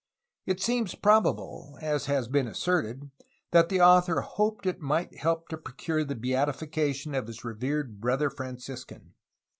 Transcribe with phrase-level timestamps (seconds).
[0.47, 3.11] It seems probable, as has been asserted,
[3.51, 8.31] that the author hoped it might help to procure the beatification of his revered brother
[8.31, 9.13] Franciscan.